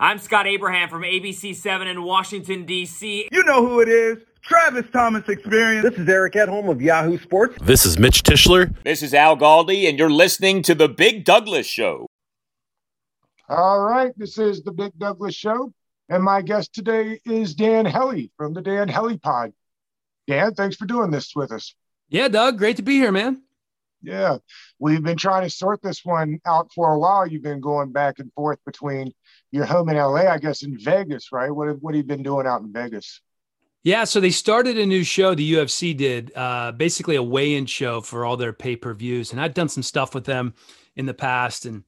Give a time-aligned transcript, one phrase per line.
[0.00, 3.28] I'm Scott Abraham from ABC7 in Washington, D.C.
[3.30, 4.18] You know who it is.
[4.42, 5.88] Travis Thomas Experience.
[5.88, 7.56] This is Eric Edholm of Yahoo Sports.
[7.62, 8.74] This is Mitch Tischler.
[8.82, 12.08] This is Al Galdi, and you're listening to The Big Douglas Show.
[13.48, 15.72] All right, this is The Big Douglas Show,
[16.08, 19.52] and my guest today is Dan Hellie from the Dan Hellie Pod.
[20.26, 21.72] Dan, thanks for doing this with us.
[22.08, 23.42] Yeah, Doug, great to be here, man.
[24.04, 24.38] Yeah,
[24.78, 27.26] we've been trying to sort this one out for a while.
[27.26, 29.12] You've been going back and forth between
[29.50, 31.50] your home in LA, I guess, in Vegas, right?
[31.50, 33.20] What have, what have you been doing out in Vegas?
[33.84, 35.34] Yeah, so they started a new show.
[35.34, 39.68] The UFC did uh, basically a weigh-in show for all their pay-per-views, and I've done
[39.68, 40.54] some stuff with them
[40.96, 41.84] in the past, and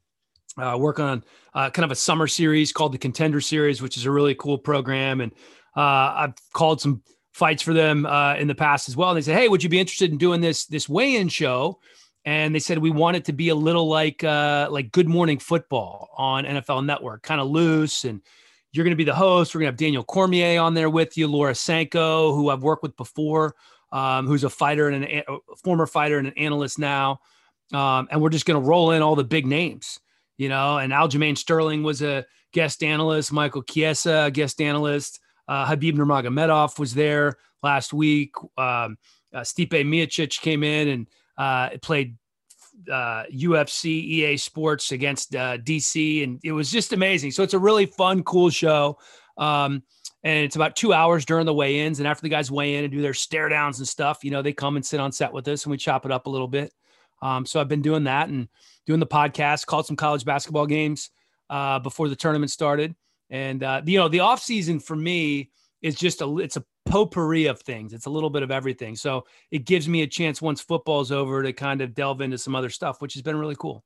[0.58, 1.24] uh, work on
[1.54, 4.58] uh, kind of a summer series called the Contender Series, which is a really cool
[4.58, 5.32] program, and
[5.76, 7.02] uh, I've called some
[7.32, 9.10] fights for them uh, in the past as well.
[9.10, 11.80] And they said, "Hey, would you be interested in doing this this weigh-in show?"
[12.26, 15.38] And they said we want it to be a little like uh, like Good Morning
[15.38, 18.04] Football on NFL Network, kind of loose.
[18.04, 18.20] And
[18.72, 19.54] you're going to be the host.
[19.54, 22.82] We're going to have Daniel Cormier on there with you, Laura Sanko, who I've worked
[22.82, 23.54] with before,
[23.92, 27.20] um, who's a fighter and an, a former fighter and an analyst now.
[27.72, 30.00] Um, and we're just going to roll in all the big names,
[30.36, 30.78] you know.
[30.78, 35.20] And Aljamain Sterling was a guest analyst, Michael Chiesa, guest analyst.
[35.46, 38.34] Uh, Khabib Nurmagomedov was there last week.
[38.58, 38.98] Um,
[39.32, 41.06] uh, Stipe Miocic came in and
[41.38, 42.16] uh, played
[42.90, 47.30] uh, UFC EA Sports against uh, DC, and it was just amazing.
[47.30, 48.98] So it's a really fun, cool show.
[49.36, 49.82] Um,
[50.24, 52.92] and it's about two hours during the weigh-ins, and after the guys weigh in and
[52.92, 55.46] do their stare downs and stuff, you know, they come and sit on set with
[55.48, 56.72] us, and we chop it up a little bit.
[57.22, 58.48] Um, so I've been doing that and
[58.86, 61.10] doing the podcast, called some college basketball games
[61.48, 62.94] uh, before the tournament started,
[63.30, 65.50] and uh, you know, the off season for me
[65.80, 67.92] is just a it's a potpourri of things.
[67.92, 68.96] It's a little bit of everything.
[68.96, 72.54] So it gives me a chance once football's over to kind of delve into some
[72.54, 73.84] other stuff, which has been really cool.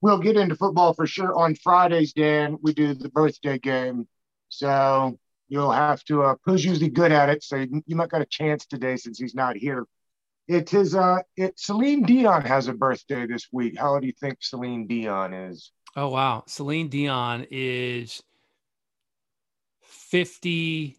[0.00, 2.58] We'll get into football for sure on Fridays, Dan.
[2.62, 4.06] We do the birthday game.
[4.50, 7.42] So you'll have to, uh, who's usually good at it.
[7.42, 9.86] So you might got a chance today since he's not here.
[10.46, 13.78] It is, uh, it, Celine Dion has a birthday this week.
[13.78, 15.72] How do you think Celine Dion is?
[15.96, 16.44] Oh, wow.
[16.46, 18.22] Celine Dion is
[19.80, 20.98] 50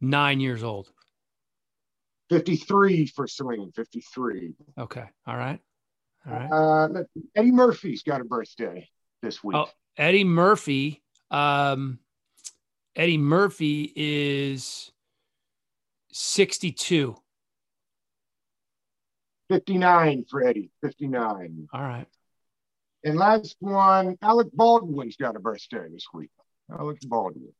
[0.00, 0.90] nine years old.
[2.30, 4.52] 53 for Celine, 53.
[4.78, 5.04] Okay.
[5.26, 5.60] All right.
[6.26, 6.50] All right.
[6.50, 7.02] Uh,
[7.34, 8.88] Eddie Murphy's got a birthday
[9.22, 9.56] this week.
[9.56, 11.02] Oh, Eddie Murphy.
[11.30, 11.98] Um,
[12.94, 14.92] Eddie Murphy is
[16.12, 17.16] 62.
[19.48, 20.70] 59 for Eddie.
[20.82, 21.68] 59.
[21.72, 22.06] All right.
[23.02, 26.30] And last one, Alec Baldwin's got a birthday this week.
[26.70, 27.52] Alec Baldwin.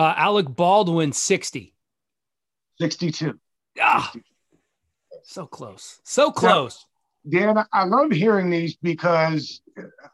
[0.00, 1.74] Uh, Alec Baldwin, 60.
[2.80, 3.38] 62.
[3.78, 4.10] Ah,
[5.24, 6.00] so close.
[6.04, 6.86] So close.
[7.22, 9.60] Now, Dan, I love hearing these because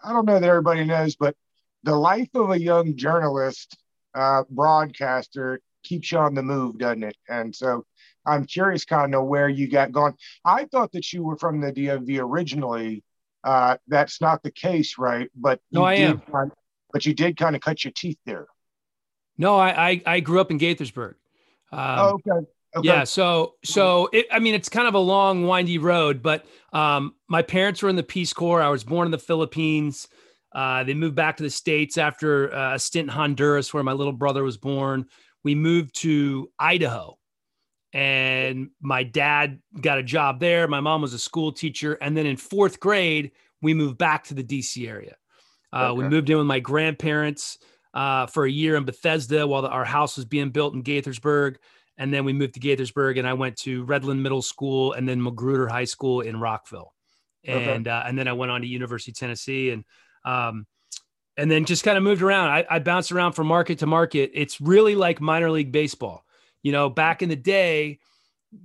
[0.02, 1.36] I don't know that everybody knows, but
[1.84, 3.76] the life of a young journalist,
[4.12, 7.16] uh, broadcaster keeps you on the move, doesn't it?
[7.28, 7.86] And so
[8.26, 10.16] I'm curious kind of where you got gone.
[10.44, 13.04] I thought that you were from the DMV originally.
[13.44, 15.30] Uh, that's not the case, right?
[15.36, 16.18] But no, I am.
[16.22, 16.58] Kind of,
[16.92, 18.48] but you did kind of cut your teeth there.
[19.38, 21.14] No, I I, I grew up in Gaithersburg.
[21.72, 22.46] Um, oh, okay.
[22.76, 22.88] Okay.
[22.88, 27.14] Yeah, so so it, I mean it's kind of a long windy road, but um,
[27.26, 28.60] my parents were in the Peace Corps.
[28.60, 30.08] I was born in the Philippines.
[30.54, 33.92] Uh, they moved back to the states after uh, a stint in Honduras, where my
[33.92, 35.06] little brother was born.
[35.42, 37.16] We moved to Idaho,
[37.94, 40.68] and my dad got a job there.
[40.68, 43.30] My mom was a school teacher, and then in fourth grade,
[43.62, 45.16] we moved back to the DC area.
[45.72, 46.02] Uh, okay.
[46.02, 47.58] We moved in with my grandparents
[47.96, 51.56] uh, for a year in Bethesda while the, our house was being built in Gaithersburg.
[51.96, 55.22] And then we moved to Gaithersburg and I went to Redland Middle School and then
[55.22, 56.92] Magruder High School in Rockville.
[57.42, 57.96] And, okay.
[57.96, 59.82] uh, and then I went on to University of Tennessee and,
[60.26, 60.66] um,
[61.38, 62.50] and then just kind of moved around.
[62.50, 64.30] I, I bounced around from market to market.
[64.34, 66.26] It's really like minor league baseball.
[66.62, 67.98] You know, back in the day,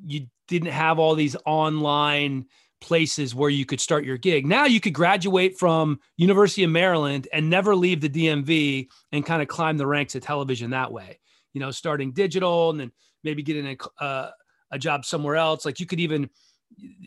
[0.05, 2.47] you didn't have all these online
[2.81, 4.45] places where you could start your gig.
[4.45, 9.41] Now you could graduate from University of Maryland and never leave the DMV and kind
[9.41, 11.19] of climb the ranks of television that way.
[11.53, 12.91] You know, starting digital and then
[13.23, 14.31] maybe getting a, uh,
[14.71, 15.65] a job somewhere else.
[15.65, 16.29] Like you could even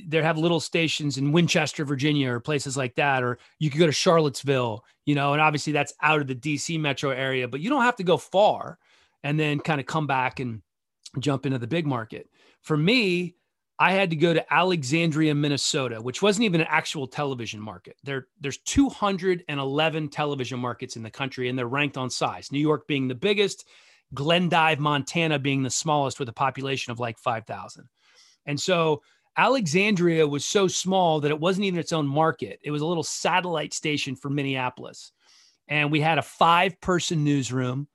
[0.07, 3.87] there have little stations in Winchester, Virginia, or places like that, or you could go
[3.87, 4.85] to Charlottesville.
[5.07, 7.97] You know, and obviously that's out of the DC metro area, but you don't have
[7.97, 8.79] to go far
[9.23, 10.63] and then kind of come back and
[11.19, 12.29] jump into the big market.
[12.63, 13.37] For me,
[13.79, 17.97] I had to go to Alexandria, Minnesota, which wasn't even an actual television market.
[18.05, 22.53] There, there's 211 television markets in the country, and they're ranked on size.
[22.53, 23.67] New York being the biggest,
[24.15, 27.89] Glendive, Montana being the smallest, with a population of like 5,000.
[28.47, 29.03] And so
[29.37, 32.61] Alexandria was so small that it wasn't even its own market.
[32.63, 35.13] It was a little satellite station for Minneapolis.
[35.67, 37.89] and we had a five person newsroom.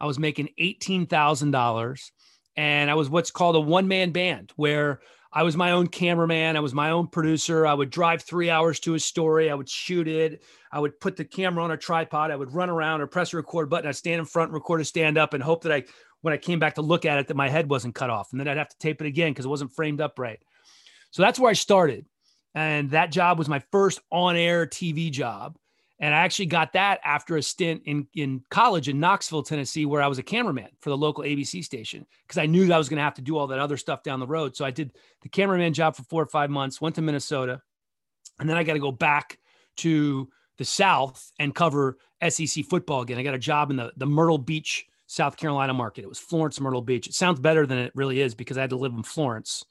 [0.00, 2.10] I was making $18,000
[2.56, 5.00] and I was what's called a one man band where
[5.36, 6.56] I was my own cameraman.
[6.56, 7.66] I was my own producer.
[7.66, 9.50] I would drive three hours to a story.
[9.50, 10.42] I would shoot it.
[10.72, 12.30] I would put the camera on a tripod.
[12.30, 13.86] I would run around or press a record button.
[13.86, 15.84] I'd stand in front, and record a stand up, and hope that I,
[16.22, 18.28] when I came back to look at it, that my head wasn't cut off.
[18.30, 20.38] And then I'd have to tape it again because it wasn't framed up right.
[21.10, 22.06] So that's where I started.
[22.54, 25.58] And that job was my first on air TV job.
[25.98, 30.02] And I actually got that after a stint in, in college in Knoxville, Tennessee, where
[30.02, 32.90] I was a cameraman for the local ABC station because I knew that I was
[32.90, 34.56] going to have to do all that other stuff down the road.
[34.56, 37.62] So I did the cameraman job for four or five months, went to Minnesota,
[38.38, 39.38] and then I got to go back
[39.76, 40.28] to
[40.58, 41.96] the South and cover
[42.28, 43.18] SEC football again.
[43.18, 46.02] I got a job in the, the Myrtle Beach, South Carolina market.
[46.02, 47.06] It was Florence, Myrtle Beach.
[47.06, 49.64] It sounds better than it really is because I had to live in Florence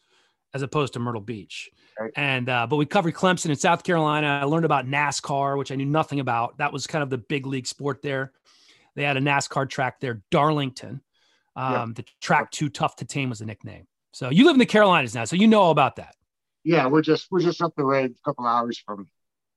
[0.56, 1.70] as opposed to Myrtle Beach.
[2.00, 2.12] Right.
[2.16, 4.40] And uh, but we covered Clemson in South Carolina.
[4.42, 6.58] I learned about NASCAR, which I knew nothing about.
[6.58, 8.32] That was kind of the big league sport there.
[8.96, 11.02] They had a NASCAR track there, Darlington.
[11.58, 13.88] Um, The track too tough to tame was the nickname.
[14.14, 16.16] So you live in the Carolinas now, so you know all about that.
[16.64, 19.10] Yeah, we're just we're just up the road, a couple hours from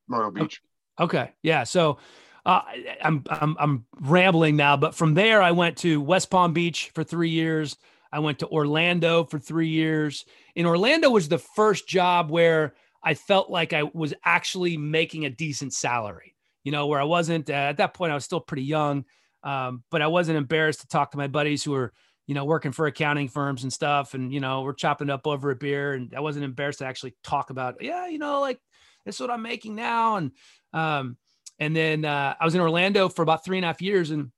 [0.09, 0.61] Myrtle Beach.
[0.99, 1.63] Okay, yeah.
[1.63, 1.99] So
[2.45, 2.63] uh,
[3.03, 7.05] I'm I'm I'm rambling now, but from there I went to West Palm Beach for
[7.05, 7.77] three years.
[8.13, 10.25] I went to Orlando for three years.
[10.55, 15.31] In Orlando was the first job where I felt like I was actually making a
[15.31, 16.35] decent salary.
[16.65, 18.13] You know, where I wasn't uh, at that point.
[18.13, 19.05] I was still pretty young,
[19.43, 21.93] um, but I wasn't embarrassed to talk to my buddies who were,
[22.27, 24.13] you know, working for accounting firms and stuff.
[24.13, 27.15] And you know, we're chopping up over a beer, and I wasn't embarrassed to actually
[27.23, 28.59] talk about, yeah, you know, like
[29.07, 30.17] this is what I'm making now.
[30.17, 30.33] And
[30.75, 31.17] um,
[31.59, 34.31] and then uh, I was in Orlando for about three and a half years, and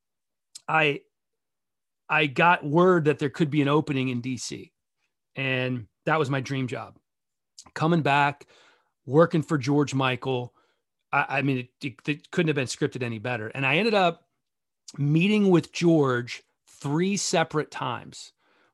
[0.68, 1.00] I
[2.10, 4.72] I got word that there could be an opening in DC.
[5.36, 6.98] And that was my dream job.
[7.72, 8.46] Coming back,
[9.06, 10.52] working for George Michael.
[11.12, 13.46] I, I mean, it, it, it couldn't have been scripted any better.
[13.48, 14.24] And I ended up
[14.98, 18.32] meeting with George three separate times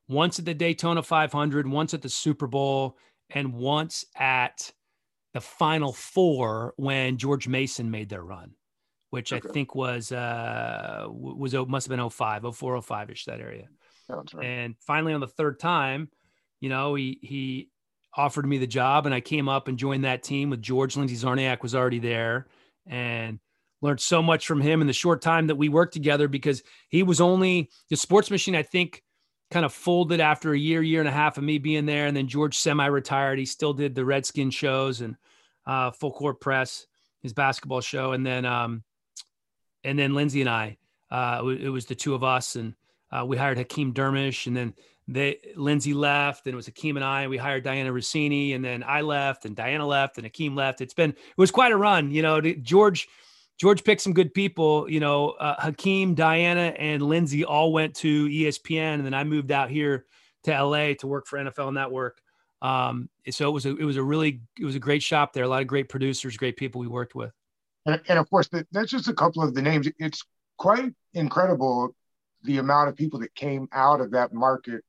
[0.08, 2.96] once at the Daytona 500, once at the Super Bowl,
[3.30, 4.72] and once at
[5.34, 8.54] the Final Four when George Mason made their run
[9.16, 9.48] which okay.
[9.48, 13.66] I think was uh was must have been 05, 04, 05 ish that area.
[14.08, 14.46] Right.
[14.46, 16.10] And finally, on the third time,
[16.60, 17.70] you know, he he
[18.14, 21.16] offered me the job, and I came up and joined that team with George Lindsay
[21.16, 22.46] Czarniak was already there,
[22.86, 23.40] and
[23.80, 27.02] learned so much from him in the short time that we worked together because he
[27.02, 28.54] was only the sports machine.
[28.54, 29.02] I think
[29.50, 32.16] kind of folded after a year, year and a half of me being there, and
[32.16, 33.38] then George semi-retired.
[33.38, 35.16] He still did the Redskin shows and
[35.66, 36.86] uh, full court press,
[37.22, 38.84] his basketball show, and then um,
[39.86, 40.76] and then Lindsay and I,
[41.10, 42.74] uh, it was the two of us, and
[43.10, 44.74] uh, we hired Hakeem Dermish, and then
[45.08, 47.22] they Lindsay left, and it was Hakeem and I.
[47.22, 50.80] And we hired Dianna Russini, and then I left, and Dianna left, and Hakeem left.
[50.80, 52.40] It's been it was quite a run, you know.
[52.40, 53.08] George
[53.58, 55.30] George picked some good people, you know.
[55.30, 60.06] Uh, Hakeem, Dianna, and Lindsay all went to ESPN, and then I moved out here
[60.44, 62.20] to LA to work for NFL Network.
[62.62, 65.44] Um, so it was a it was a really it was a great shop there.
[65.44, 67.32] A lot of great producers, great people we worked with.
[67.86, 69.88] And, and of course, that's just a couple of the names.
[69.98, 70.24] It's
[70.58, 71.94] quite incredible
[72.42, 74.82] the amount of people that came out of that market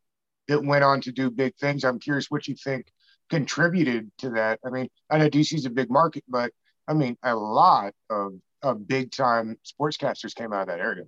[0.48, 1.84] that went on to do big things.
[1.84, 2.88] I'm curious what you think
[3.30, 4.60] contributed to that.
[4.66, 6.52] I mean, I know DC is a big market, but
[6.88, 11.04] I mean, a lot of, of big time sportscasters came out of that area.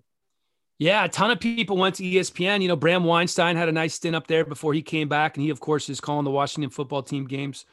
[0.78, 2.62] Yeah, a ton of people went to ESPN.
[2.62, 5.44] You know, Bram Weinstein had a nice stint up there before he came back, and
[5.44, 7.66] he, of course, is calling the Washington football team games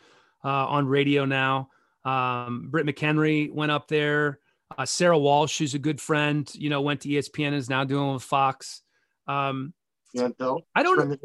[0.44, 1.68] uh, on radio now.
[2.06, 4.38] Um, Britt McHenry went up there.
[4.76, 7.84] Uh, Sarah Walsh, who's a good friend, you know, went to ESPN and is now
[7.84, 8.82] doing with Fox.
[9.26, 9.74] Um,
[10.12, 10.28] yeah,
[10.74, 11.20] I don't.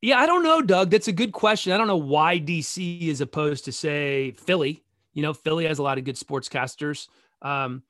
[0.00, 0.90] Yeah, I don't know, Doug.
[0.90, 1.72] That's a good question.
[1.72, 4.82] I don't know why DC is opposed to say Philly.
[5.14, 7.08] You know, Philly has a lot of good sportscasters.
[7.42, 7.82] Um,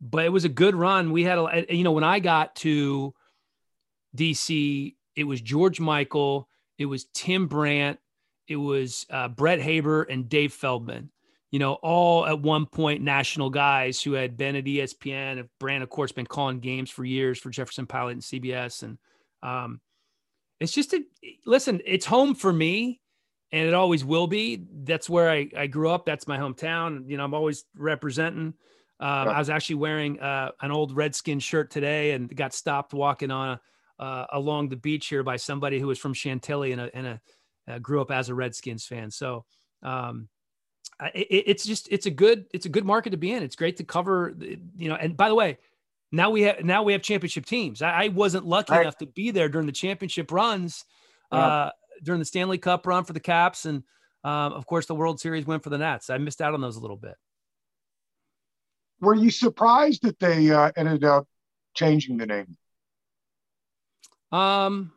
[0.00, 1.10] but it was a good run.
[1.12, 3.14] We had a, you know, when I got to
[4.16, 6.48] DC, it was George Michael,
[6.78, 7.98] it was Tim Brandt,
[8.46, 11.10] it was uh, Brett Haber and Dave Feldman
[11.50, 15.48] you know, all at one point national guys who had been at ESPN.
[15.58, 18.82] Brandt, of course, been calling games for years for Jefferson Pilot and CBS.
[18.82, 18.98] And
[19.42, 19.80] um,
[20.60, 21.02] it's just a
[21.46, 23.00] listen, it's home for me
[23.50, 24.64] and it always will be.
[24.84, 26.04] That's where I, I grew up.
[26.04, 27.08] That's my hometown.
[27.08, 28.54] You know, I'm always representing.
[29.00, 33.30] Um, I was actually wearing uh, an old Redskin shirt today and got stopped walking
[33.30, 33.58] on
[33.98, 37.06] a, uh, along the beach here by somebody who was from Chantilly and, a, and
[37.06, 37.20] a,
[37.68, 39.10] uh, grew up as a Redskins fan.
[39.10, 39.44] So,
[39.82, 40.28] um,
[41.14, 43.42] it, it's just it's a good it's a good market to be in.
[43.42, 44.34] It's great to cover,
[44.76, 44.96] you know.
[44.96, 45.58] And by the way,
[46.10, 47.82] now we have now we have championship teams.
[47.82, 48.82] I, I wasn't lucky right.
[48.82, 50.84] enough to be there during the championship runs,
[51.32, 51.38] yeah.
[51.38, 51.70] uh,
[52.02, 53.84] during the Stanley Cup run for the Caps, and
[54.24, 56.10] um, of course the World Series win for the Nats.
[56.10, 57.14] I missed out on those a little bit.
[59.00, 61.26] were you surprised that they uh, ended up
[61.74, 62.56] changing the name?
[64.32, 64.92] Um,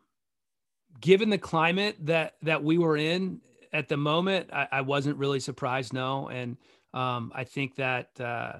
[1.00, 3.40] given the climate that that we were in
[3.72, 5.92] at the moment, I, I wasn't really surprised.
[5.92, 6.56] No, and
[6.94, 8.54] um, I think that uh,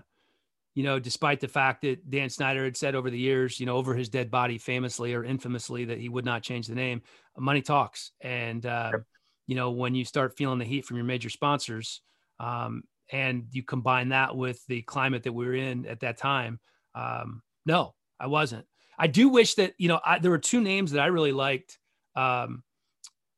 [0.75, 3.76] you know, despite the fact that Dan Snyder had said over the years, you know,
[3.76, 7.02] over his dead body, famously or infamously, that he would not change the name.
[7.37, 9.02] Money talks, and uh, yep.
[9.47, 12.00] you know, when you start feeling the heat from your major sponsors,
[12.40, 16.59] um, and you combine that with the climate that we were in at that time,
[16.95, 18.66] um, no, I wasn't.
[18.99, 21.78] I do wish that you know I, there were two names that I really liked
[22.16, 22.62] um,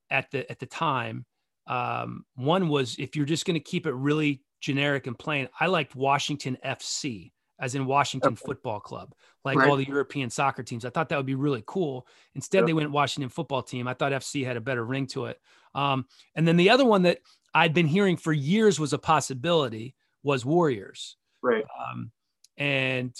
[0.09, 1.26] at the at the time.
[1.66, 5.66] Um, one was if you're just going to keep it really generic and plain, I
[5.66, 8.42] liked Washington FC, as in Washington okay.
[8.47, 9.68] Football Club, like right.
[9.68, 10.85] all the European soccer teams.
[10.85, 12.06] I thought that would be really cool.
[12.35, 12.66] Instead, yep.
[12.66, 13.88] they went Washington Football Team.
[13.88, 15.40] I thought FC had a better ring to it.
[15.75, 17.18] Um, and then the other one that
[17.54, 21.16] I'd been hearing for years was a possibility was Warriors.
[21.42, 21.64] Right.
[21.78, 22.11] Um,
[22.56, 23.14] and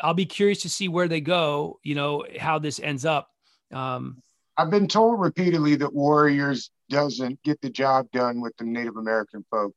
[0.00, 1.80] I'll be curious to see where they go.
[1.82, 3.30] You know how this ends up.
[3.72, 4.22] Um,
[4.56, 9.44] I've been told repeatedly that Warriors doesn't get the job done with the Native American
[9.50, 9.74] folk.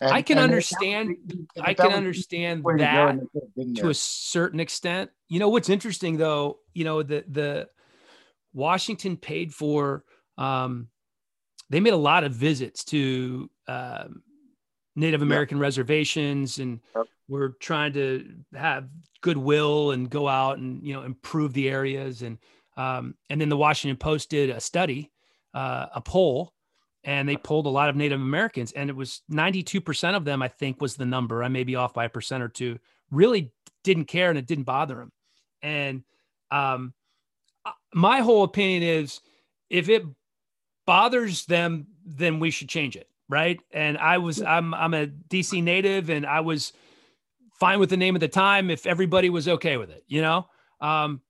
[0.00, 1.16] And, I can understand.
[1.60, 3.20] I can understand that
[3.56, 5.10] to, to a certain extent.
[5.28, 6.60] You know what's interesting though.
[6.72, 7.68] You know the the
[8.54, 10.04] Washington paid for.
[10.38, 10.88] Um,
[11.68, 14.22] they made a lot of visits to um,
[14.96, 15.62] Native American yep.
[15.62, 17.06] reservations, and yep.
[17.28, 18.88] we're trying to have
[19.20, 22.22] goodwill and go out and you know improve the areas.
[22.22, 22.38] And
[22.76, 25.12] um, and then the Washington Post did a study,
[25.54, 26.54] uh, a poll
[27.04, 30.48] and they polled a lot of Native Americans, and it was 92% of them, I
[30.48, 31.42] think, was the number.
[31.42, 32.78] I may be off by a percent or two.
[33.10, 33.52] Really
[33.84, 35.12] didn't care, and it didn't bother them.
[35.62, 36.02] And
[36.50, 36.92] um,
[37.64, 39.20] uh, my whole opinion is,
[39.70, 40.04] if it
[40.86, 43.58] bothers them, then we should change it, right?
[43.72, 46.74] And I was, I'm, I'm a DC native, and I was
[47.58, 50.46] fine with the name at the time if everybody was okay with it, you know.
[50.80, 51.22] Um,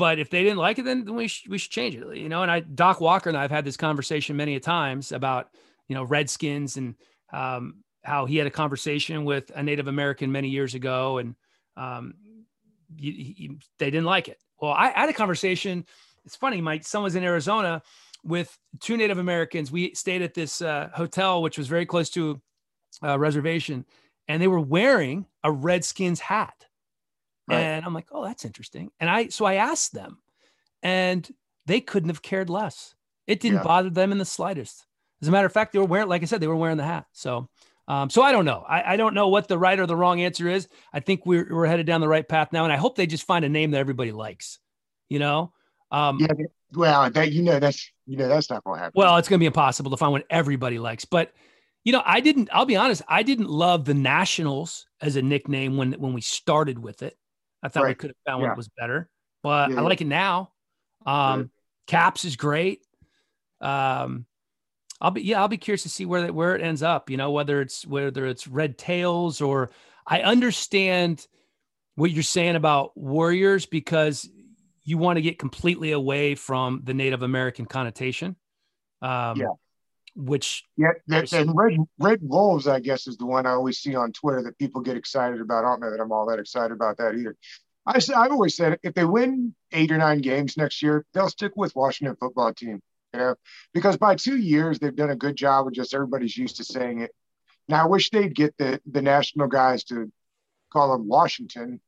[0.00, 2.40] but if they didn't like it, then we should, we should change it, you know.
[2.40, 5.50] And I, Doc Walker and I have had this conversation many a times about,
[5.88, 6.94] you know, Redskins and
[7.34, 11.34] um, how he had a conversation with a Native American many years ago, and
[11.76, 12.14] um,
[12.96, 14.38] he, he, they didn't like it.
[14.58, 15.84] Well, I, I had a conversation.
[16.24, 16.62] It's funny.
[16.62, 17.82] My son was in Arizona
[18.24, 19.70] with two Native Americans.
[19.70, 22.40] We stayed at this uh, hotel, which was very close to
[23.02, 23.84] a reservation,
[24.28, 26.64] and they were wearing a Redskins hat.
[27.50, 27.60] Right.
[27.60, 28.90] And I'm like, oh, that's interesting.
[29.00, 30.18] And I, so I asked them,
[30.82, 31.28] and
[31.66, 32.94] they couldn't have cared less.
[33.26, 33.64] It didn't yeah.
[33.64, 34.86] bother them in the slightest.
[35.22, 36.84] As a matter of fact, they were wearing, like I said, they were wearing the
[36.84, 37.06] hat.
[37.12, 37.48] So,
[37.86, 38.64] um, so I don't know.
[38.66, 40.68] I, I don't know what the right or the wrong answer is.
[40.92, 43.26] I think we're, we're headed down the right path now, and I hope they just
[43.26, 44.58] find a name that everybody likes.
[45.08, 45.52] You know.
[45.90, 46.46] Um, yeah.
[46.72, 48.92] Well, that you know that's you know that's not going to happen.
[48.94, 51.32] Well, it's going to be impossible to find one everybody likes, but
[51.84, 52.48] you know, I didn't.
[52.52, 53.02] I'll be honest.
[53.08, 57.16] I didn't love the Nationals as a nickname when when we started with it.
[57.62, 57.90] I thought right.
[57.90, 58.48] we could have found yeah.
[58.48, 59.08] one that was better,
[59.42, 60.52] but yeah, I like it now.
[61.06, 61.50] Um,
[61.86, 62.82] Caps is great.
[63.60, 64.26] Um,
[65.00, 67.10] I'll be yeah, I'll be curious to see where that where it ends up.
[67.10, 69.70] You know, whether it's whether it's Red Tails or
[70.06, 71.26] I understand
[71.96, 74.28] what you're saying about Warriors because
[74.84, 78.36] you want to get completely away from the Native American connotation.
[79.02, 79.46] Um, yeah
[80.20, 83.94] which yeah, that, and red red wolves, I guess, is the one I always see
[83.94, 85.64] on Twitter that people get excited about.
[85.64, 87.36] I don't know that I'm all that excited about that either.
[87.86, 91.52] I I've always said if they win eight or nine games next year, they'll stick
[91.56, 92.80] with Washington football team.
[93.12, 93.34] You know,
[93.74, 97.00] because by two years they've done a good job of just everybody's used to saying
[97.00, 97.10] it.
[97.68, 100.12] Now I wish they'd get the the national guys to
[100.72, 101.80] call them Washington,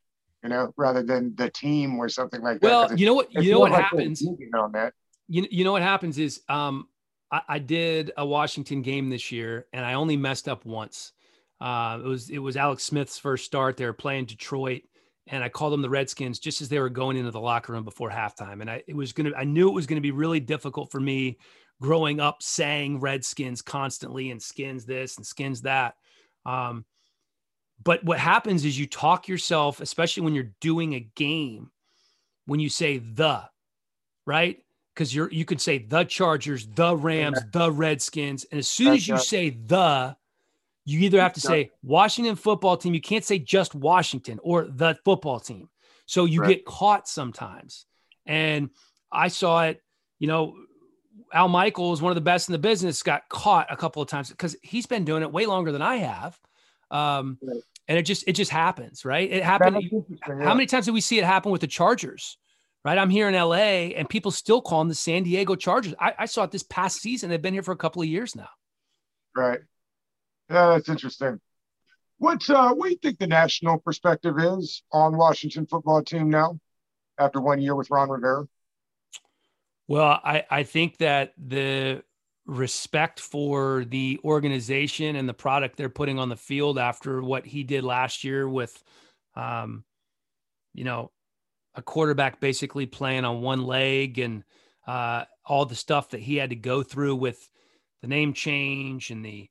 [0.43, 2.67] you know, rather than the team or something like that.
[2.67, 4.27] Well, you know what you know what like happens.
[4.55, 4.95] On that.
[5.29, 6.89] You, you know what happens is um,
[7.33, 11.13] I, I did a Washington game this year, and I only messed up once.
[11.61, 13.77] Uh, it was it was Alex Smith's first start.
[13.77, 14.83] They were playing Detroit,
[15.29, 17.85] and I called them the Redskins just as they were going into the locker room
[17.85, 18.61] before halftime.
[18.61, 21.39] And I it was gonna I knew it was gonna be really difficult for me
[21.81, 25.95] growing up saying Redskins constantly and skins this and skins that.
[26.45, 26.85] Um,
[27.85, 31.71] but what happens is you talk yourself, especially when you're doing a game,
[32.47, 33.43] when you say the,
[34.27, 34.63] right?
[34.95, 39.07] Because you're you could say the Chargers, the Rams, the Redskins, and as soon as
[39.07, 40.17] you say the,
[40.85, 42.95] you either have to say Washington football team.
[42.95, 45.69] You can't say just Washington or the football team.
[46.07, 46.49] So you right.
[46.49, 47.87] get caught sometimes.
[48.27, 48.71] And
[49.11, 49.83] I saw it,
[50.19, 50.55] you know,
[51.33, 54.29] Al Michaels, one of the best in the business, got caught a couple of times
[54.29, 56.39] because he's been doing it way longer than I have.
[56.91, 57.63] Um, right.
[57.89, 59.31] and it just it just happens, right?
[59.31, 59.91] It happened.
[60.21, 62.37] How many times did we see it happen with the Chargers?
[62.85, 62.99] Right?
[62.99, 65.95] I'm here in LA and people still call them the San Diego Chargers.
[66.01, 67.31] I, I, saw it this past season.
[67.31, 68.49] They've been here for a couple of years now.
[69.35, 69.61] Right.
[70.51, 71.41] Yeah, that's interesting.
[72.19, 76.59] What's uh, what do you think the national perspective is on Washington football team now,
[77.19, 78.47] after one year with Ron Rivera?
[79.89, 82.05] Well, I, I think that the
[82.47, 87.63] respect for the organization and the product they're putting on the field after what he
[87.63, 88.83] did last year with,
[89.35, 89.85] um,
[90.75, 91.11] you know,
[91.75, 94.45] a quarterback basically playing on one leg and
[94.87, 97.49] uh, all the stuff that he had to go through with
[98.03, 99.49] the name change and the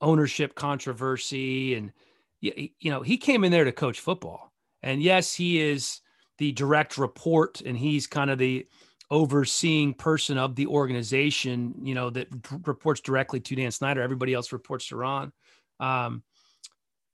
[0.00, 1.74] ownership controversy.
[1.74, 1.92] And,
[2.40, 4.52] you know, he came in there to coach football.
[4.82, 6.00] And yes, he is
[6.38, 8.66] the direct report and he's kind of the
[9.10, 12.28] overseeing person of the organization, you know, that
[12.66, 14.02] reports directly to Dan Snyder.
[14.02, 15.32] Everybody else reports to Ron.
[15.78, 16.22] Um,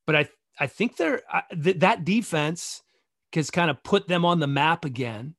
[0.06, 2.82] but I, I think they're uh, th- that defense
[3.34, 5.34] has kind of put them on the map again.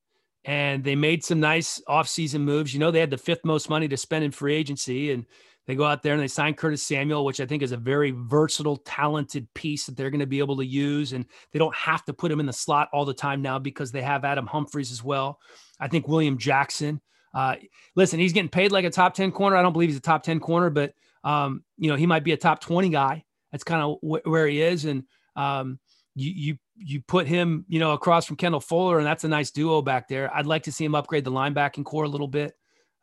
[0.45, 2.73] And they made some nice offseason moves.
[2.73, 5.11] You know, they had the fifth most money to spend in free agency.
[5.11, 5.25] And
[5.67, 8.11] they go out there and they sign Curtis Samuel, which I think is a very
[8.11, 11.13] versatile, talented piece that they're going to be able to use.
[11.13, 13.91] And they don't have to put him in the slot all the time now because
[13.91, 15.39] they have Adam Humphries as well.
[15.79, 17.01] I think William Jackson.
[17.33, 17.55] Uh,
[17.95, 19.55] listen, he's getting paid like a top 10 corner.
[19.57, 20.93] I don't believe he's a top 10 corner, but,
[21.23, 23.23] um, you know, he might be a top 20 guy.
[23.51, 24.85] That's kind of wh- where he is.
[24.85, 25.03] And
[25.35, 25.79] um,
[26.19, 29.51] you, you, you put him, you know, across from Kendall Fuller, and that's a nice
[29.51, 30.33] duo back there.
[30.33, 32.53] I'd like to see him upgrade the linebacking core a little bit.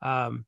[0.03, 0.45] Um,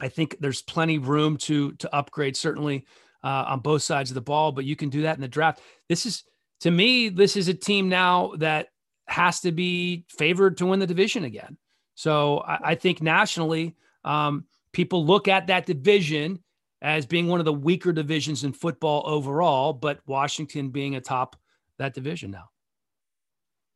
[0.00, 2.86] I think there's plenty of room to to upgrade, certainly
[3.22, 4.52] uh, on both sides of the ball.
[4.52, 5.60] But you can do that in the draft.
[5.88, 6.24] This is,
[6.60, 8.68] to me, this is a team now that
[9.06, 11.56] has to be favored to win the division again.
[11.94, 16.42] So I, I think nationally, um, people look at that division
[16.80, 21.36] as being one of the weaker divisions in football overall, but Washington being atop
[21.78, 22.48] that division now.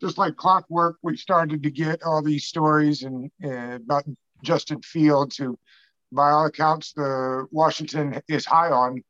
[0.01, 4.05] Just like clockwork, we started to get all these stories and, and about
[4.43, 5.59] Justin Fields, who,
[6.13, 9.03] by all accounts, the Washington is high on.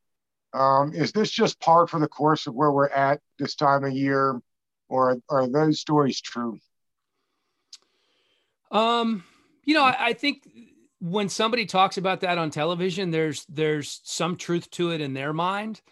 [0.54, 3.92] Um, is this just par for the course of where we're at this time of
[3.92, 4.40] year,
[4.88, 6.58] or are those stories true?
[8.70, 9.24] Um,
[9.64, 10.48] you know, I, I think
[11.00, 15.32] when somebody talks about that on television, there's there's some truth to it in their
[15.32, 15.82] mind,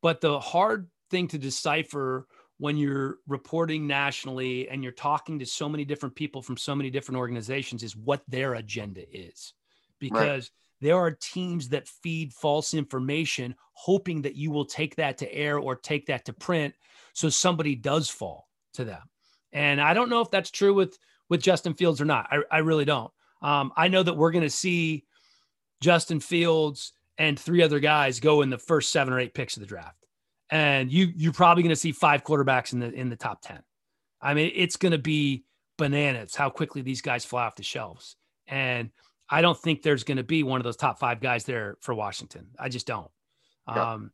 [0.00, 2.26] but the hard thing to decipher
[2.58, 6.90] when you're reporting nationally and you're talking to so many different people from so many
[6.90, 9.54] different organizations is what their agenda is
[9.98, 10.50] because right.
[10.80, 15.58] there are teams that feed false information hoping that you will take that to air
[15.58, 16.74] or take that to print
[17.12, 19.02] so somebody does fall to them
[19.52, 20.96] and i don't know if that's true with
[21.28, 22.28] with Justin Fields or not.
[22.30, 23.10] I, I really don't.
[23.42, 25.04] Um, I know that we're going to see
[25.80, 29.60] Justin Fields and three other guys go in the first seven or eight picks of
[29.60, 30.03] the draft,
[30.50, 33.60] and you you're probably going to see five quarterbacks in the in the top ten.
[34.20, 35.44] I mean, it's going to be
[35.76, 38.90] bananas how quickly these guys fly off the shelves, and
[39.28, 41.94] I don't think there's going to be one of those top five guys there for
[41.94, 42.48] Washington.
[42.58, 43.10] I just don't.
[43.68, 43.92] Yeah.
[43.92, 44.10] Um,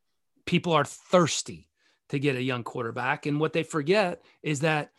[0.46, 1.68] people are thirsty
[2.10, 4.90] to get a young quarterback, and what they forget is that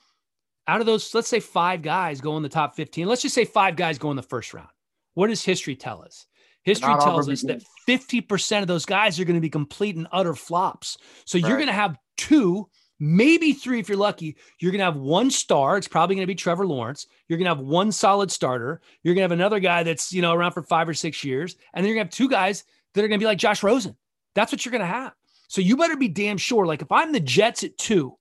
[0.67, 3.07] out of those, let's say five guys go in the top 15.
[3.07, 4.69] Let's just say five guys go in the first round.
[5.13, 6.25] What does history tell us?
[6.63, 10.35] History tells us that 50% of those guys are going to be complete and utter
[10.35, 10.97] flops.
[11.25, 11.47] So right.
[11.47, 12.69] you're going to have two,
[12.99, 14.37] maybe three if you're lucky.
[14.59, 15.77] You're going to have one star.
[15.77, 17.07] It's probably going to be Trevor Lawrence.
[17.27, 18.81] You're going to have one solid starter.
[19.03, 21.55] You're going to have another guy that's, you know, around for five or six years.
[21.73, 23.63] And then you're going to have two guys that are going to be like Josh
[23.63, 23.95] Rosen.
[24.35, 25.13] That's what you're going to have.
[25.47, 26.65] So you better be damn sure.
[26.65, 28.17] Like if I'm the Jets at two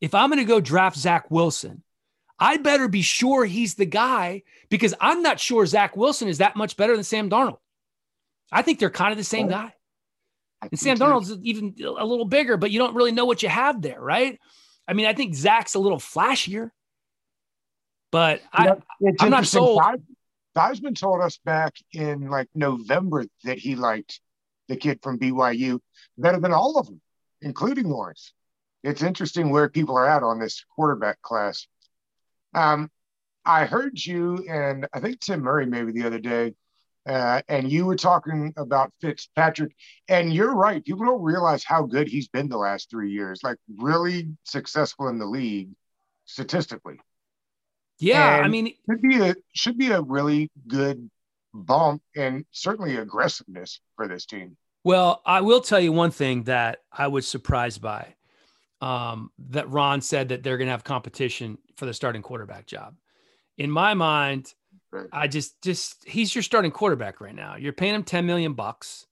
[0.00, 1.82] if I'm going to go draft Zach Wilson,
[2.40, 6.56] I better be sure he's the guy because I'm not sure Zach Wilson is that
[6.56, 7.58] much better than Sam Darnold.
[8.50, 9.74] I think they're kind of the same guy.
[10.62, 13.80] And Sam Darnold's even a little bigger, but you don't really know what you have
[13.80, 14.38] there, right?
[14.88, 16.70] I mean, I think Zach's a little flashier,
[18.10, 18.72] but I,
[19.20, 19.80] I'm not sold.
[20.56, 24.20] Theismann told us back in like November that he liked
[24.68, 25.78] the kid from BYU
[26.18, 27.00] better than all of them,
[27.40, 28.32] including Lawrence
[28.82, 31.66] it's interesting where people are at on this quarterback class.
[32.54, 32.90] Um,
[33.44, 36.54] I heard you and I think Tim Murray maybe the other day,
[37.08, 39.72] uh, and you were talking about Fitzpatrick,
[40.08, 40.84] and you're right.
[40.84, 45.18] People don't realize how good he's been the last three years, like really successful in
[45.18, 45.70] the league
[46.26, 47.00] statistically.
[47.98, 51.10] Yeah, and I mean, should be a should be a really good
[51.52, 54.56] bump and certainly aggressiveness for this team.
[54.84, 58.14] Well, I will tell you one thing that I was surprised by
[58.80, 62.94] um, that Ron said that they're going to have competition for the starting quarterback job.
[63.58, 64.54] In my mind,
[65.12, 67.56] I just just he's your starting quarterback right now.
[67.56, 69.06] You're paying him 10 million bucks.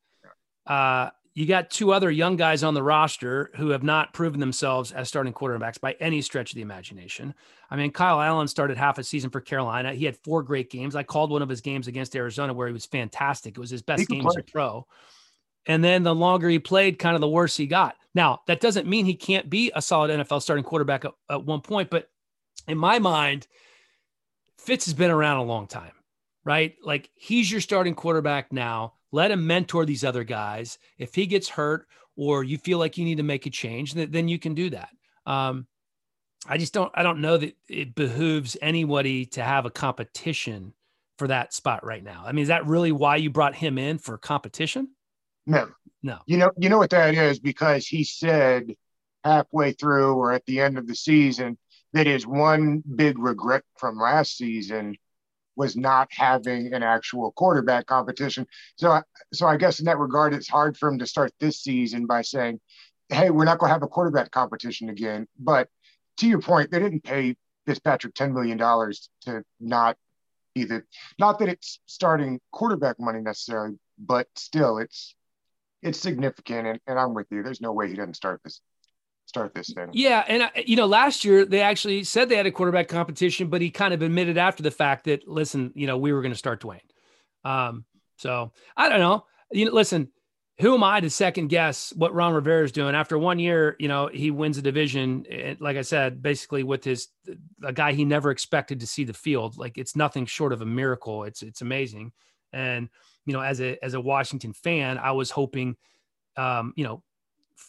[0.66, 4.90] Uh, you got two other young guys on the roster who have not proven themselves
[4.90, 7.32] as starting quarterbacks by any stretch of the imagination.
[7.70, 9.94] I mean, Kyle Allen started half a season for Carolina.
[9.94, 10.96] He had four great games.
[10.96, 13.56] I called one of his games against Arizona where he was fantastic.
[13.56, 14.84] It was his best game as a pro.
[15.64, 17.94] And then the longer he played, kind of the worse he got.
[18.14, 21.60] Now, that doesn't mean he can't be a solid NFL starting quarterback at, at one
[21.60, 22.10] point, but
[22.66, 23.46] in my mind,
[24.58, 25.92] Fitz has been around a long time,
[26.44, 26.74] right?
[26.82, 28.94] Like he's your starting quarterback now.
[29.12, 30.78] Let him mentor these other guys.
[30.98, 34.28] If he gets hurt or you feel like you need to make a change, then
[34.28, 34.90] you can do that.
[35.24, 35.66] Um,
[36.46, 40.72] I just don't I don't know that it behooves anybody to have a competition
[41.18, 42.22] for that spot right now.
[42.24, 44.90] I mean, is that really why you brought him in for competition?
[45.48, 45.68] No.
[46.02, 46.18] No.
[46.26, 48.74] You know, you know what that is because he said
[49.24, 51.58] halfway through or at the end of the season
[51.94, 54.94] that his one big regret from last season
[55.56, 58.46] was not having an actual quarterback competition.
[58.76, 62.06] So, so I guess in that regard, it's hard for him to start this season
[62.06, 62.60] by saying,
[63.08, 65.68] "Hey, we're not going to have a quarterback competition again." But
[66.18, 69.96] to your point, they didn't pay Fitzpatrick ten million dollars to not
[70.54, 70.86] either.
[71.18, 75.16] Not that it's starting quarterback money necessarily, but still, it's
[75.82, 76.66] it's significant.
[76.66, 77.42] And, and I'm with you.
[77.42, 78.60] There's no way he doesn't start this
[79.26, 79.90] start this thing.
[79.92, 83.60] Yeah, and you know, last year they actually said they had a quarterback competition, but
[83.60, 86.38] he kind of admitted after the fact that listen, you know, we were going to
[86.38, 86.80] start Dwayne.
[87.44, 87.84] Um,
[88.16, 89.26] so I don't know.
[89.52, 90.08] You know, listen,
[90.60, 93.76] who am I to second guess what Ron Rivera is doing after one year?
[93.78, 97.08] You know, he wins a division, eh, like I said, basically with his
[97.62, 99.56] a guy he never expected to see the field.
[99.56, 101.24] Like it's nothing short of a miracle.
[101.24, 102.12] It's it's amazing,
[102.52, 102.88] and
[103.28, 105.76] you know, as a as a Washington fan, I was hoping,
[106.38, 107.02] um, you know,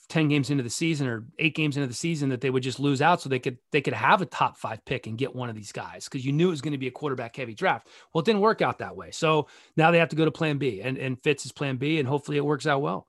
[0.08, 2.80] 10 games into the season or eight games into the season that they would just
[2.80, 5.50] lose out so they could they could have a top five pick and get one
[5.50, 7.88] of these guys because you knew it was going to be a quarterback heavy draft.
[8.13, 9.12] Well, it didn't work out that way.
[9.12, 12.00] So now they have to go to plan B and, and Fitz is plan B
[12.00, 13.06] and hopefully it works out well.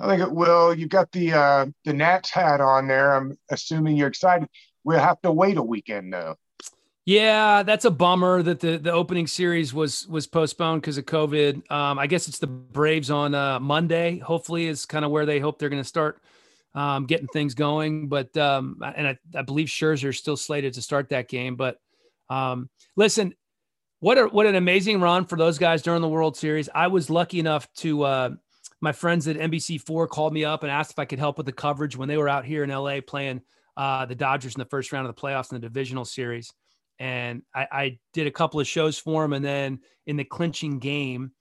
[0.00, 0.74] I think it will.
[0.74, 3.14] You've got the uh the Nats hat on there.
[3.14, 4.48] I'm assuming you're excited.
[4.82, 6.36] We'll have to wait a weekend though.
[7.06, 11.70] Yeah, that's a bummer that the, the opening series was was postponed because of COVID.
[11.70, 14.18] Um, I guess it's the Braves on uh, Monday.
[14.18, 16.20] Hopefully, is kind of where they hope they're going to start
[16.74, 18.08] um, getting things going.
[18.08, 21.56] But um, and I, I believe is still slated to start that game.
[21.56, 21.78] But
[22.28, 23.34] um, listen,
[24.00, 26.68] what a, what an amazing run for those guys during the World Series.
[26.74, 28.30] I was lucky enough to uh,
[28.82, 31.46] my friends at NBC Four called me up and asked if I could help with
[31.46, 33.40] the coverage when they were out here in LA playing
[33.78, 36.52] uh, the Dodgers in the first round of the playoffs in the divisional series
[37.00, 39.32] and I, I, did a couple of shows for him.
[39.32, 41.32] And then in the clinching game,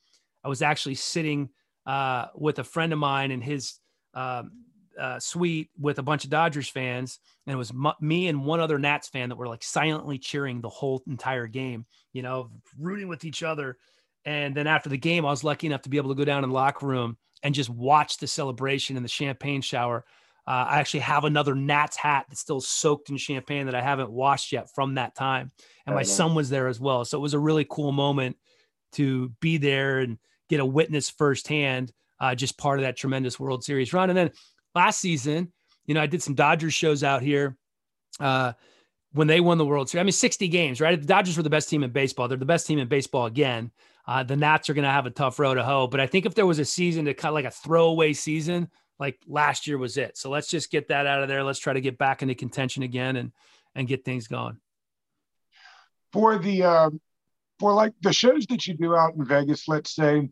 [0.44, 1.50] I was actually sitting
[1.86, 3.76] uh, with a friend of mine in his
[4.14, 4.52] um,
[4.98, 8.62] uh, suite with a bunch of Dodgers fans, and it was m- me and one
[8.62, 13.10] other Nats fan that were like silently cheering the whole entire game, you know, rooting
[13.10, 13.78] with each other.
[14.26, 16.44] And then after the game, I was lucky enough to be able to go down
[16.44, 20.06] in the locker room and just watch the celebration and the champagne shower
[20.50, 24.10] uh, I actually have another Nats hat that's still soaked in champagne that I haven't
[24.10, 25.52] washed yet from that time.
[25.86, 27.06] And my son was there as well.
[27.06, 28.36] So it was a really cool moment
[28.94, 30.18] to be there and
[30.50, 34.10] get a witness firsthand, uh, just part of that tremendous World Series run.
[34.10, 34.32] And then
[34.74, 35.54] last season,
[35.86, 37.56] you know, I did some Dodgers shows out here
[38.20, 38.54] uh,
[39.12, 40.02] when they won the World Series.
[40.02, 41.00] I mean, 60 games, right?
[41.00, 42.28] The Dodgers were the best team in baseball.
[42.28, 43.70] They're the best team in baseball again.
[44.08, 45.86] Uh, the Nats are going to have a tough road to hoe.
[45.86, 48.72] But I think if there was a season to kind of like a throwaway season,
[49.00, 50.18] like last year was it.
[50.18, 51.44] So let's just get that out of there.
[51.44, 53.32] Let's try to get back into contention again and
[53.76, 54.58] and get things going.
[56.12, 56.90] For the uh,
[57.60, 60.30] for like the shows that you do out in Vegas, let's say,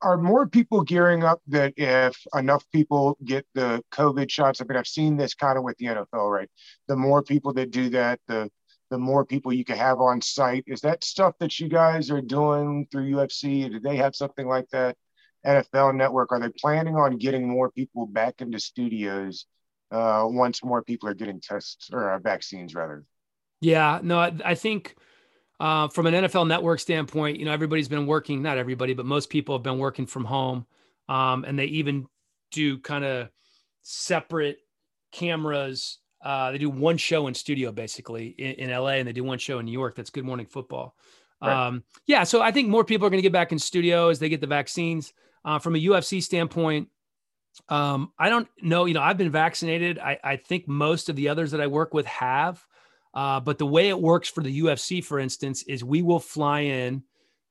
[0.00, 4.60] are more people gearing up that if enough people get the COVID shots?
[4.60, 6.48] I mean, I've seen this kind of with the NFL, right?
[6.88, 8.50] The more people that do that, the
[8.90, 10.62] the more people you can have on site.
[10.68, 13.68] Is that stuff that you guys are doing through UFC?
[13.68, 14.96] Do they have something like that?
[15.46, 19.46] NFL Network, are they planning on getting more people back into studios
[19.90, 23.04] uh, once more people are getting tests or uh, vaccines, rather?
[23.60, 24.96] Yeah, no, I, I think
[25.58, 29.30] uh, from an NFL Network standpoint, you know, everybody's been working, not everybody, but most
[29.30, 30.66] people have been working from home.
[31.08, 32.06] Um, and they even
[32.50, 33.28] do kind of
[33.82, 34.58] separate
[35.12, 35.98] cameras.
[36.22, 39.38] Uh, they do one show in studio basically in, in, LA, and they do one
[39.38, 39.94] show in New York.
[39.94, 40.94] That's Good Morning Football.
[41.40, 41.66] Right.
[41.66, 44.18] Um, yeah, so I think more people are going to get back in studio as
[44.18, 45.12] they get the vaccines.
[45.46, 46.88] Uh, from a UFC standpoint,
[47.68, 48.84] um, I don't know.
[48.84, 49.98] You know, I've been vaccinated.
[49.98, 52.62] I, I think most of the others that I work with have.
[53.14, 56.60] Uh, but the way it works for the UFC, for instance, is we will fly
[56.60, 57.02] in.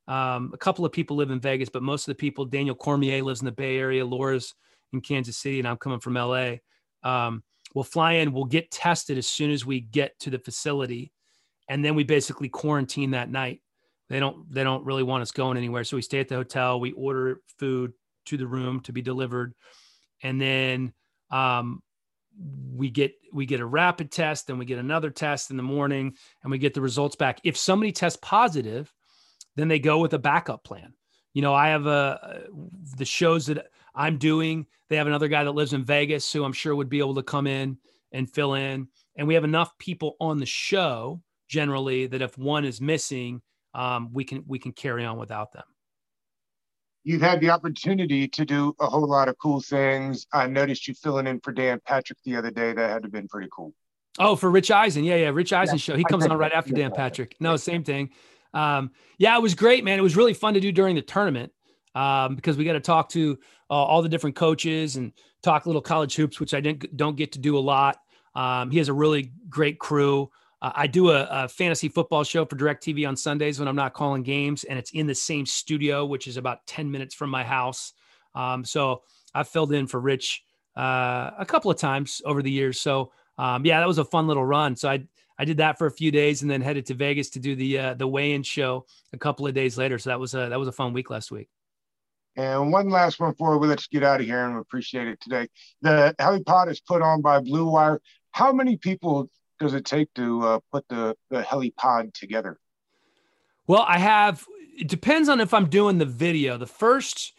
[0.07, 3.23] Um, a couple of people live in Vegas, but most of the people, Daniel Cormier
[3.23, 4.53] lives in the Bay Area, Laura's
[4.93, 6.57] in Kansas City, and I'm coming from LA.
[7.01, 7.41] Um,
[7.73, 11.11] we'll fly in, we'll get tested as soon as we get to the facility,
[11.67, 13.61] and then we basically quarantine that night.
[14.09, 15.83] They don't they don't really want us going anywhere.
[15.83, 16.79] So we stay at the hotel.
[16.79, 17.93] We order food
[18.25, 19.53] to the room to be delivered,
[20.21, 20.93] and then
[21.31, 21.81] um,
[22.73, 24.47] we get we get a rapid test.
[24.47, 27.39] Then we get another test in the morning, and we get the results back.
[27.43, 28.93] If somebody tests positive,
[29.55, 30.93] then they go with a backup plan.
[31.33, 32.43] You know, I have a
[32.97, 34.67] the shows that I'm doing.
[34.89, 37.23] They have another guy that lives in Vegas who I'm sure would be able to
[37.23, 37.77] come in
[38.11, 38.87] and fill in.
[39.17, 43.41] And we have enough people on the show generally that if one is missing,
[43.75, 45.63] um, we can we can carry on without them.
[47.03, 50.25] You've had the opportunity to do a whole lot of cool things.
[50.33, 52.73] I noticed you filling in for Dan Patrick the other day.
[52.73, 53.73] That had to have been pretty cool.
[54.17, 55.03] Oh, for Rich Eisen.
[55.03, 55.29] Yeah, yeah.
[55.29, 55.79] Rich Eisen yeah.
[55.79, 55.95] show.
[55.95, 57.35] He comes on right after Dan Patrick.
[57.39, 58.11] No, same thing.
[58.53, 59.99] Um, yeah, it was great, man.
[59.99, 61.51] It was really fun to do during the tournament
[61.93, 63.37] um, because we got to talk to
[63.69, 65.11] uh, all the different coaches and
[65.43, 67.97] talk little college hoops, which I didn't don't get to do a lot.
[68.33, 70.31] Um, he has a really great crew.
[70.65, 73.93] Uh, I do a, a, fantasy football show for DirecTV on Sundays when I'm not
[73.93, 77.43] calling games, and it's in the same studio, which is about 10 minutes from my
[77.43, 77.93] house.
[78.33, 79.03] Um, so
[79.35, 80.43] I've filled in for Rich
[80.75, 82.79] uh, a couple of times over the years.
[82.81, 84.75] So um, yeah, that was a fun little run.
[84.75, 85.03] So I
[85.37, 87.77] I did that for a few days and then headed to Vegas to do the
[87.77, 89.99] uh, the weigh-in show a couple of days later.
[89.99, 91.47] So that was a that was a fun week last week.
[92.37, 95.07] And one last one before we let you get out of here, and we appreciate
[95.07, 95.47] it today.
[95.83, 98.01] The Hellie Pod is put on by Blue Wire.
[98.31, 102.59] How many people does it take to uh, put the the Hellie Pod together?
[103.67, 104.45] Well, I have.
[104.77, 106.57] It depends on if I'm doing the video.
[106.57, 107.33] The first,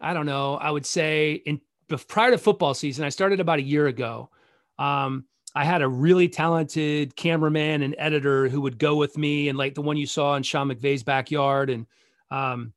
[0.00, 0.56] I don't know.
[0.56, 1.60] I would say in
[2.08, 4.30] prior to football season, I started about a year ago.
[4.78, 9.56] Um, I had a really talented cameraman and editor who would go with me, and
[9.56, 11.86] like the one you saw in Sean McVay's backyard, and
[12.30, 12.72] um,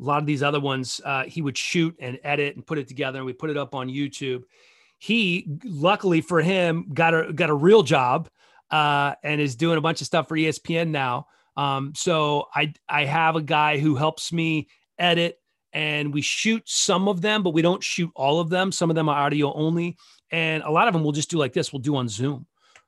[0.00, 2.88] a lot of these other ones, uh, he would shoot and edit and put it
[2.88, 4.42] together, and we put it up on YouTube.
[5.02, 8.28] He, luckily for him, got a got a real job
[8.70, 11.26] uh, and is doing a bunch of stuff for ESPN now.
[11.56, 14.68] Um, so I I have a guy who helps me
[15.00, 15.40] edit
[15.72, 18.70] and we shoot some of them, but we don't shoot all of them.
[18.70, 19.96] Some of them are audio only,
[20.30, 21.72] and a lot of them we'll just do like this.
[21.72, 22.46] We'll do on Zoom.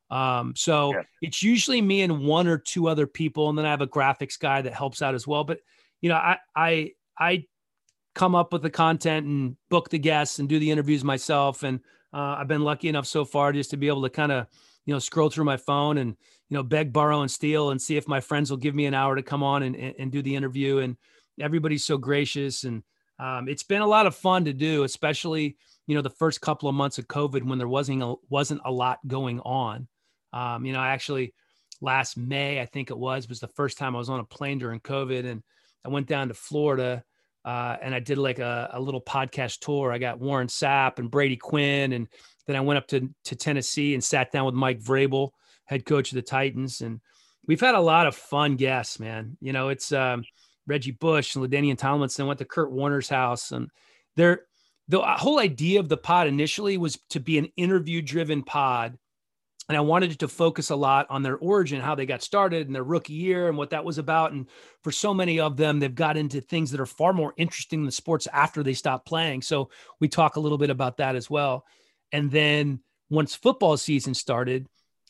[0.08, 1.02] Um, so yeah.
[1.20, 4.38] it's usually me and one or two other people, and then I have a graphics
[4.38, 5.42] guy that helps out as well.
[5.42, 5.58] But
[6.00, 7.46] you know, I I I
[8.14, 11.80] come up with the content and book the guests and do the interviews myself, and
[12.14, 14.46] uh, I've been lucky enough so far just to be able to kind of
[14.86, 16.16] you know scroll through my phone and
[16.48, 18.94] you know beg, borrow, and steal, and see if my friends will give me an
[18.94, 20.78] hour to come on and and, and do the interview.
[20.78, 20.96] And
[21.40, 22.82] everybody's so gracious, and
[23.18, 26.68] um, it's been a lot of fun to do, especially you know the first couple
[26.68, 29.88] of months of COVID when there wasn't a, wasn't a lot going on.
[30.32, 31.34] Um, you know, I actually
[31.80, 34.58] last May I think it was was the first time I was on a plane
[34.58, 35.42] during COVID, and
[35.84, 37.02] I went down to Florida.
[37.44, 39.92] Uh, and I did like a, a, little podcast tour.
[39.92, 42.08] I got Warren Sapp and Brady Quinn, and
[42.46, 45.30] then I went up to to Tennessee and sat down with Mike Vrabel,
[45.66, 47.00] head coach of the Titans, and
[47.46, 48.98] we've had a lot of fun guests.
[48.98, 50.24] Man, you know, it's um,
[50.66, 52.26] Reggie Bush and LaDainian Tomlinson.
[52.26, 53.68] Went to Kurt Warner's house, and
[54.16, 54.46] they're
[54.88, 58.98] the whole idea of the pod initially was to be an interview driven pod
[59.68, 62.74] and I wanted to focus a lot on their origin, how they got started and
[62.74, 64.32] their rookie year and what that was about.
[64.32, 64.46] And
[64.82, 67.90] for so many of them, they've got into things that are far more interesting than
[67.90, 69.40] sports after they stop playing.
[69.40, 71.64] So we talk a little bit about that as well.
[72.12, 74.66] And then once football season started,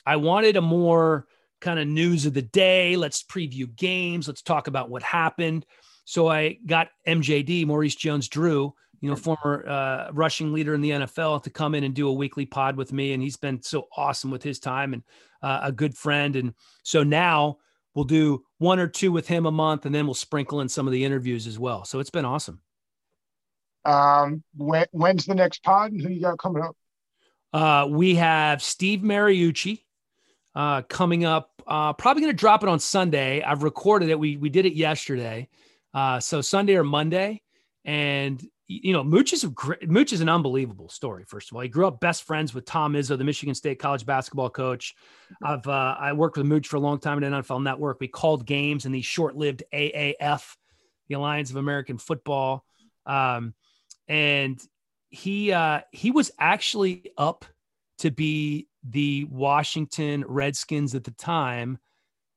[0.06, 1.26] I wanted a more
[1.60, 2.94] kind of news of the day.
[2.94, 4.28] Let's preview games.
[4.28, 5.66] Let's talk about what happened.
[6.04, 10.90] So I got MJD, Maurice Jones Drew, you know, former uh, rushing leader in the
[10.90, 13.12] NFL, to come in and do a weekly pod with me.
[13.12, 15.02] And he's been so awesome with his time and
[15.42, 16.34] uh, a good friend.
[16.36, 17.58] And so now
[17.94, 20.86] we'll do one or two with him a month, and then we'll sprinkle in some
[20.86, 21.84] of the interviews as well.
[21.84, 22.62] So it's been awesome.
[23.84, 25.92] Um, when, when's the next pod?
[25.92, 26.74] and Who you got coming up?
[27.52, 29.82] Uh, we have Steve Mariucci
[30.54, 31.50] uh, coming up.
[31.66, 33.42] Uh, probably going to drop it on Sunday.
[33.42, 34.18] I've recorded it.
[34.18, 35.48] We we did it yesterday,
[35.92, 37.42] uh, so Sunday or Monday.
[37.84, 41.24] And you know, Mooch is a great, Mooch is an unbelievable story.
[41.26, 44.06] First of all, he grew up best friends with Tom Izzo, the Michigan State college
[44.06, 44.94] basketball coach.
[45.42, 48.00] I've uh, I worked with Mooch for a long time at NFL Network.
[48.00, 50.56] We called games in the short-lived AAF,
[51.08, 52.64] the Alliance of American Football,
[53.04, 53.54] um,
[54.08, 54.58] and
[55.10, 57.44] he uh, he was actually up
[57.98, 61.78] to be the Washington Redskins at the time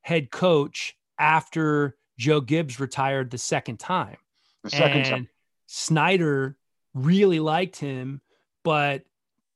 [0.02, 4.18] head coach after Joe Gibbs retired the second time.
[4.64, 5.30] The second and, time
[5.68, 6.58] Snyder
[6.94, 8.22] really liked him,
[8.64, 9.04] but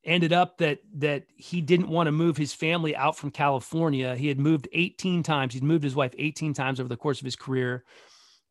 [0.04, 4.16] ended up that that he didn't want to move his family out from California.
[4.16, 5.54] He had moved 18 times.
[5.54, 7.84] He'd moved his wife 18 times over the course of his career.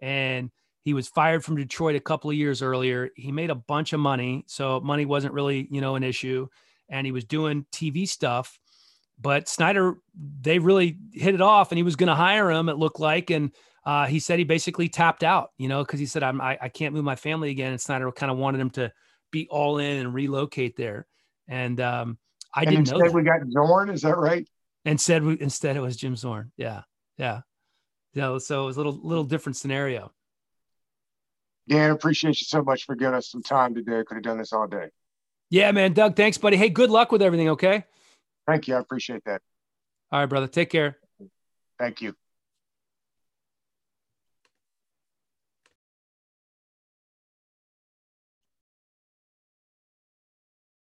[0.01, 0.51] And
[0.83, 3.11] he was fired from Detroit a couple of years earlier.
[3.15, 6.49] He made a bunch of money, so money wasn't really, you know, an issue.
[6.89, 8.59] And he was doing TV stuff.
[9.21, 9.97] But Snyder,
[10.41, 12.71] they really hit it off, and he was going to hire him.
[12.71, 13.53] It looked like, and
[13.91, 16.69] uh, he said he basically tapped out, you know, because he said I'm I, I,
[16.69, 17.73] can't move my family again.
[17.73, 18.93] And Snyder kind of wanted him to
[19.33, 21.09] be all in and relocate there.
[21.49, 22.17] And um,
[22.55, 22.99] I and didn't know.
[22.99, 23.91] Instead, we got Zorn.
[23.91, 24.49] Is that right?
[24.85, 26.53] And said we, instead it was Jim Zorn.
[26.57, 26.83] Yeah,
[27.19, 27.41] yeah,
[28.15, 28.39] yeah.
[28.39, 30.13] So it was a little little different scenario.
[31.69, 34.05] Dan, appreciate you so much for giving us some time today.
[34.07, 34.91] Could have done this all day.
[35.51, 35.95] Yeah, man.
[35.95, 36.57] Doug, thanks, buddy.
[36.57, 37.49] Hey, good luck with everything.
[37.49, 37.83] Okay.
[38.47, 38.77] Thank you.
[38.77, 39.43] I appreciate that.
[40.13, 40.47] All right, brother.
[40.47, 40.97] Take care.
[41.77, 42.15] Thank you.